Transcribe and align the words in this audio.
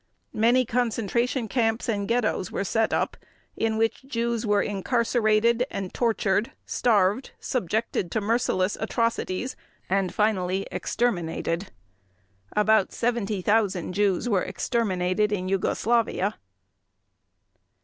Many 0.33 0.65
concentration 0.65 1.47
camps 1.47 1.87
and 1.87 2.07
ghettos 2.07 2.51
were 2.51 2.63
set 2.63 2.91
up 2.91 3.15
in 3.55 3.77
which 3.77 4.07
Jews 4.07 4.47
were 4.47 4.63
incarcerated 4.63 5.63
and 5.69 5.93
tortured, 5.93 6.53
starved, 6.65 7.29
subjected 7.39 8.09
to 8.09 8.19
merciless 8.19 8.75
atrocities, 8.81 9.55
and 9.87 10.11
finally 10.11 10.65
exterminated. 10.71 11.71
About 12.53 12.91
70,000 12.91 13.93
Jews 13.93 14.27
were 14.27 14.41
exterminated 14.41 15.31
in 15.31 15.47
Yugoslavia. 15.47 16.33